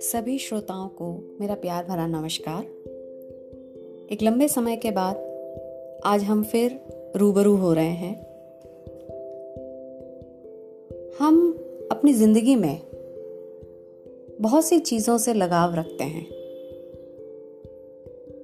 [0.00, 2.62] सभी श्रोताओं को मेरा प्यार भरा नमस्कार।
[4.12, 5.16] एक लंबे समय के बाद
[6.04, 6.80] आज हम फिर
[7.16, 8.14] रूबरू हो रहे हैं।
[11.18, 11.58] हम
[11.90, 12.80] अपनी ज़िंदगी में
[14.40, 16.26] बहुत सी चीज़ों से लगाव रखते हैं।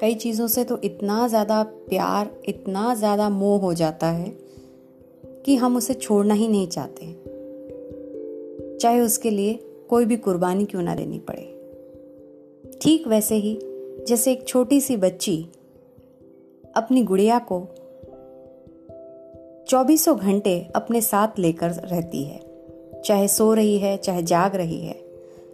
[0.01, 4.52] कई चीज़ों से तो इतना ज़्यादा प्यार, इतना ज़्यादा मोह हो जाता है
[5.47, 7.07] कि हम उसे छोड़ना ही नहीं चाहते।
[8.79, 9.55] चाहे उसके लिए
[9.91, 11.49] कोई भी कुर्बानी क्यों ना देनी पड़े।
[12.83, 13.59] ठीक वैसे ही,
[14.09, 15.49] जैसे एक छोटी सी बच्ची
[16.77, 17.61] अपनी गुड़िया को
[19.69, 22.41] चौबीसों घंटे अपने साथ लेकर रहती है।
[23.05, 25.05] चाहे सो रही है, चाहे जाग रही है,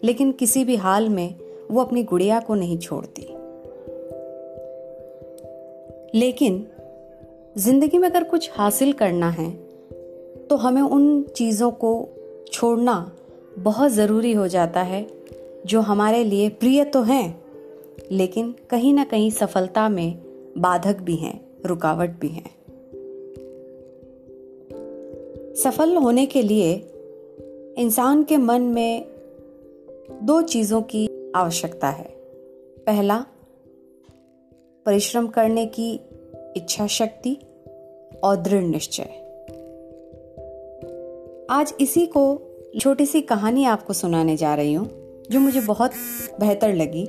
[0.05, 1.35] लेकिन किसी भी हाल में
[1.71, 3.23] वो अपनी गुड़िया को नहीं छोड़ती।
[6.19, 6.67] लेकिन
[7.59, 9.68] ज़िंदगी में अगर कुछ हासिल करना है
[10.51, 12.09] तो हमें उन चीज़ों को
[12.53, 13.13] छोड़ना
[13.59, 15.07] बहुत ज़रूरी हो जाता है,
[15.67, 17.43] जो हमारे लिए प्रिय तो हैं,
[18.13, 20.19] लेकिन कहीं ना कहीं सफलता में
[20.59, 22.59] बाधक भी हैं, रुकावट भी हैं।
[25.55, 26.75] सफल होने के लिए
[27.79, 29.07] इंसान के मन में
[30.23, 32.15] दो चीज़ों की आवश्यकता है।
[32.87, 33.27] पहला,
[34.87, 36.01] परिश्रम करने की
[36.57, 37.37] इच्छा शक्ति
[38.25, 39.28] और दृढ़ निश्चय।
[41.51, 42.23] आज इसी को
[42.81, 44.89] छोटी सी कहानी आपको सुनाने जा रही हूँ,
[45.31, 45.93] जो मुझे बहुत
[46.41, 47.07] बेहतर लगी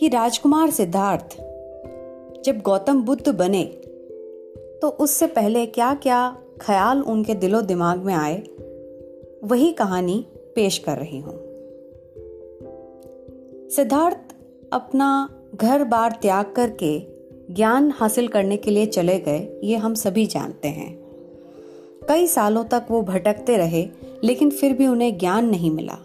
[0.00, 1.36] कि राजकुमार सिद्धार्थ
[2.44, 3.64] जब गौतम बुद्ध बने
[4.82, 8.42] तो उससे पहले क्या क्या ख्याल उनके दिलो दिमाग में आए,
[9.44, 11.38] वही कहानी पेश कर रही हूँ।
[13.70, 14.36] सिद्धार्थ
[14.72, 16.98] अपना घर बार त्याग करके
[17.54, 20.97] ज्ञान हासिल करने के लिए चले गए, ये हम सभी जानते हैं।
[22.08, 23.88] कई सालों तक वो भटकते रहे,
[24.24, 25.98] लेकिन फिर भी उन्हें ज्ञान नहीं मिला।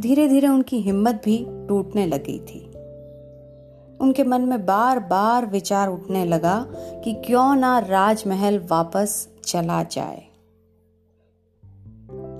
[0.00, 2.66] धीरे धीरे उनकी हिम्मत भी टूटने लगी थी।
[4.00, 10.22] उनके मन में बार बार विचार उठने लगा कि क्यों ना राजमहल वापस चला जाए।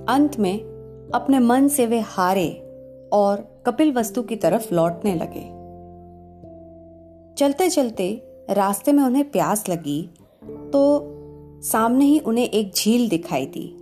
[0.09, 0.59] अंत में
[1.15, 2.49] अपने मन से वे हारे
[3.13, 5.61] और कपिल वस्तु की तरफ़ लौटने लगे।
[7.35, 10.09] चलते चलते रास्ते में उन्हें प्यास लगी
[10.43, 10.99] तो
[11.61, 13.77] सामने ही उन्हें एक झील दिखाई दी।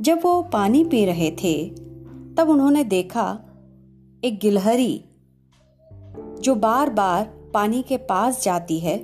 [0.00, 1.68] जब वो पानी पी रहे थे,
[2.34, 3.40] तब उन्होंने देखा
[4.24, 5.04] एक गिलहरी
[6.40, 8.98] जो बार बार पानी के पास जाती है,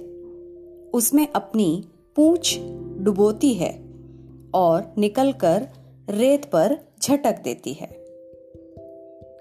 [0.94, 1.84] उसमें अपनी
[2.16, 2.58] पूंछ
[2.98, 3.84] डुबोती है
[4.54, 5.68] और निकलकर
[6.10, 7.88] रेत पर झटक देती है।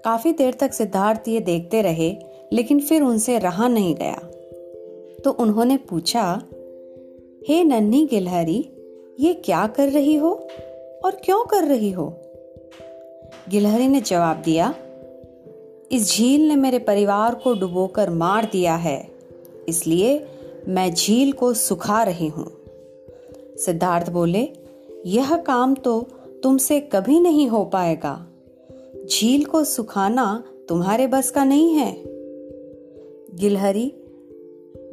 [0.04, 2.16] काफ़ी देर तक सिद्धार्थ ये देखते रहे,
[2.52, 4.16] लेकिन फिर उनसे रहा नहीं गया।
[5.24, 6.42] तो उन्होंने पूछा
[7.48, 8.58] हे नन्ही गिलहरी,
[9.20, 10.30] ये क्या कर रही हो
[11.04, 12.06] और क्यों कर रही हो?
[13.48, 14.74] गिलहरी ने जवाब दिया,
[15.92, 19.10] इस झील ने मेरे परिवार को डुबोकर मार दिया है,
[19.68, 20.26] इसलिए
[20.68, 22.46] मैं झील को सुखा रही हूँ।
[23.58, 24.48] सिद्धार्थ बोले,
[25.06, 26.00] यह काम तो
[26.42, 28.16] तुमसे कभी नहीं हो पाएगा।
[29.10, 31.92] झील को सुखाना तुम्हारे बस का नहीं है।
[33.34, 33.92] गिलहरी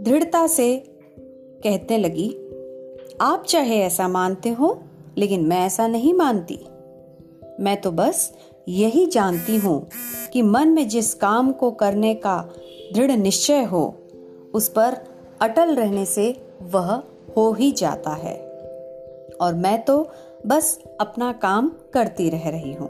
[0.01, 0.84] दृढ़ता से
[1.63, 2.29] कहने लगी
[3.21, 4.83] आप चाहे ऐसा मानते हो,
[5.17, 6.59] लेकिन मैं ऐसा नहीं मानती।
[7.59, 8.33] मैं तो बस
[8.67, 9.89] यही जानती हूँ
[10.33, 12.49] कि मन में जिस काम को करने का
[12.93, 13.83] दृढ़ निश्चय हो,
[14.53, 14.97] उस पर
[15.41, 16.91] अटल रहने से वह
[17.37, 18.35] हो ही जाता है।
[19.41, 20.11] और मैं तो
[20.47, 22.89] बस अपना काम करती रह रही हूँ।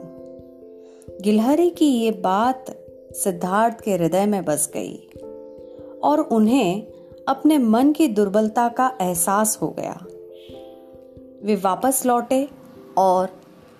[1.21, 2.65] गिलहरी की ये बात
[3.13, 4.95] सिद्धार्थ के हृदय में बस गई,
[6.03, 6.83] और उन्हें
[7.27, 9.99] अपने मन की दुर्बलता का एहसास हो गया।
[11.43, 12.49] वे वापस लौटे
[12.97, 13.25] और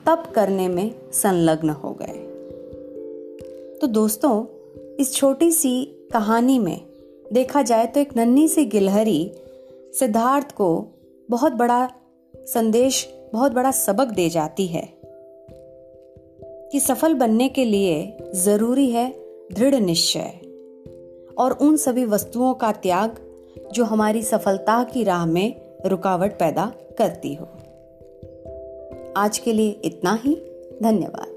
[0.06, 2.28] तप करने में संलग्न हो गए।
[3.82, 4.46] तो दोस्तों,
[4.96, 6.82] इस छोटी सी कहानी में
[7.34, 9.32] देखा जाए तो एक नन्ही सी गिलहरी
[10.00, 10.88] सिद्धार्थ को
[11.30, 11.92] बहुत बड़ा
[12.36, 14.94] संदेश, बहुत बड़ा सबक दे जाती है
[16.72, 19.16] कि सफल बनने के लिए ज़रूरी है
[19.54, 20.40] दृढ़ निश्चय
[21.38, 23.16] और उन सभी वस्तुओं का त्याग
[23.74, 27.48] जो हमारी सफलता की राह में रुकावट पैदा करती हो।
[29.18, 30.36] आज के लिए इतना ही।
[30.84, 31.31] धन्यवाद।